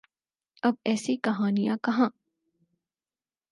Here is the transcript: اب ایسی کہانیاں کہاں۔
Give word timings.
اب 0.67 0.75
ایسی 0.85 1.15
کہانیاں 1.23 1.77
کہاں۔ 1.83 2.09